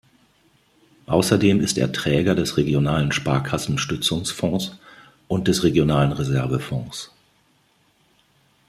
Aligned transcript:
Außerdem 1.05 1.59
ist 1.59 1.77
er 1.77 1.91
Träger 1.91 2.33
des 2.33 2.57
regionalen 2.57 3.11
Sparkassen-Stützungsfonds 3.11 4.71
und 5.27 5.47
des 5.47 5.63
regionalen 5.63 6.11
Reservefonds. 6.11 7.11